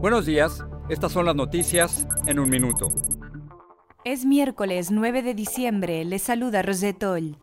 Buenos 0.00 0.24
días, 0.24 0.64
estas 0.88 1.12
son 1.12 1.26
las 1.26 1.36
noticias 1.36 2.08
en 2.24 2.38
un 2.40 2.48
minuto. 2.48 2.88
Es 4.02 4.24
miércoles 4.24 4.90
9 4.90 5.22
de 5.22 5.34
diciembre, 5.34 6.06
les 6.06 6.22
saluda 6.22 6.62
Rosetol. 6.62 7.36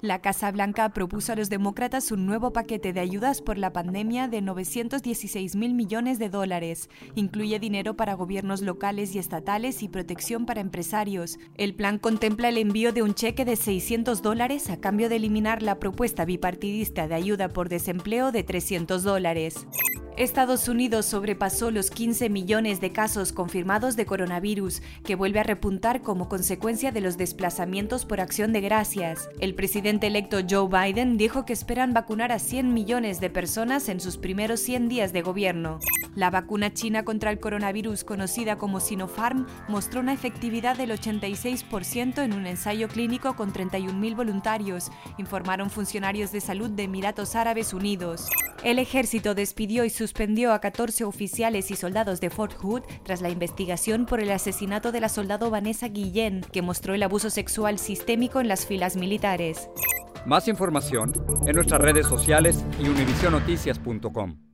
La 0.00 0.20
Casa 0.20 0.52
Blanca 0.52 0.90
propuso 0.90 1.32
a 1.32 1.34
los 1.34 1.50
demócratas 1.50 2.12
un 2.12 2.24
nuevo 2.24 2.52
paquete 2.52 2.92
de 2.92 3.00
ayudas 3.00 3.42
por 3.42 3.58
la 3.58 3.72
pandemia 3.72 4.28
de 4.28 4.42
916 4.42 5.56
mil 5.56 5.74
millones 5.74 6.20
de 6.20 6.28
dólares. 6.28 6.88
Incluye 7.16 7.58
dinero 7.58 7.96
para 7.96 8.14
gobiernos 8.14 8.62
locales 8.62 9.16
y 9.16 9.18
estatales 9.18 9.82
y 9.82 9.88
protección 9.88 10.46
para 10.46 10.60
empresarios. 10.60 11.40
El 11.56 11.74
plan 11.74 11.98
contempla 11.98 12.48
el 12.48 12.58
envío 12.58 12.92
de 12.92 13.02
un 13.02 13.14
cheque 13.14 13.44
de 13.44 13.56
600 13.56 14.22
dólares 14.22 14.70
a 14.70 14.78
cambio 14.78 15.08
de 15.08 15.16
eliminar 15.16 15.64
la 15.64 15.80
propuesta 15.80 16.24
bipartidista 16.24 17.08
de 17.08 17.16
ayuda 17.16 17.48
por 17.48 17.68
desempleo 17.68 18.30
de 18.30 18.44
300 18.44 19.02
dólares. 19.02 19.66
Estados 20.16 20.68
Unidos 20.68 21.06
sobrepasó 21.06 21.72
los 21.72 21.90
15 21.90 22.28
millones 22.28 22.80
de 22.80 22.92
casos 22.92 23.32
confirmados 23.32 23.96
de 23.96 24.06
coronavirus, 24.06 24.80
que 25.04 25.16
vuelve 25.16 25.40
a 25.40 25.42
repuntar 25.42 26.02
como 26.02 26.28
consecuencia 26.28 26.92
de 26.92 27.00
los 27.00 27.16
desplazamientos 27.16 28.04
por 28.04 28.20
acción 28.20 28.52
de 28.52 28.60
gracias. 28.60 29.28
El 29.40 29.56
presidente 29.56 30.06
electo 30.06 30.38
Joe 30.48 30.68
Biden 30.68 31.16
dijo 31.16 31.44
que 31.44 31.52
esperan 31.52 31.94
vacunar 31.94 32.30
a 32.30 32.38
100 32.38 32.72
millones 32.72 33.20
de 33.20 33.28
personas 33.28 33.88
en 33.88 33.98
sus 33.98 34.16
primeros 34.16 34.60
100 34.60 34.88
días 34.88 35.12
de 35.12 35.22
gobierno. 35.22 35.80
La 36.14 36.30
vacuna 36.30 36.72
china 36.72 37.04
contra 37.04 37.30
el 37.30 37.40
coronavirus, 37.40 38.04
conocida 38.04 38.56
como 38.56 38.78
Sinopharm, 38.78 39.46
mostró 39.68 40.00
una 40.00 40.12
efectividad 40.12 40.76
del 40.76 40.90
86% 40.90 42.22
en 42.22 42.32
un 42.32 42.46
ensayo 42.46 42.88
clínico 42.88 43.34
con 43.34 43.52
31.000 43.52 44.14
voluntarios, 44.16 44.92
informaron 45.18 45.70
funcionarios 45.70 46.30
de 46.30 46.40
salud 46.40 46.70
de 46.70 46.84
Emiratos 46.84 47.34
Árabes 47.34 47.74
Unidos. 47.74 48.28
El 48.62 48.78
ejército 48.78 49.34
despidió 49.34 49.84
y 49.84 49.90
suspendió 49.90 50.52
a 50.52 50.60
14 50.60 51.04
oficiales 51.04 51.70
y 51.70 51.76
soldados 51.76 52.20
de 52.20 52.30
Fort 52.30 52.54
Hood 52.54 52.82
tras 53.02 53.20
la 53.20 53.28
investigación 53.28 54.06
por 54.06 54.20
el 54.20 54.30
asesinato 54.30 54.92
de 54.92 55.00
la 55.00 55.08
soldado 55.08 55.50
Vanessa 55.50 55.88
Guillén, 55.88 56.42
que 56.52 56.62
mostró 56.62 56.94
el 56.94 57.02
abuso 57.02 57.28
sexual 57.28 57.78
sistémico 57.78 58.40
en 58.40 58.48
las 58.48 58.66
filas 58.66 58.96
militares. 58.96 59.68
Más 60.26 60.48
información 60.48 61.12
en 61.46 61.56
nuestras 61.56 61.80
redes 61.80 62.06
sociales 62.06 62.64
y 62.80 62.88
univisionoticias.com. 62.88 64.53